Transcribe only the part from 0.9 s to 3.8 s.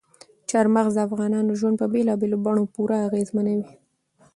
د افغانانو ژوند په بېلابېلو بڼو پوره اغېزمنوي.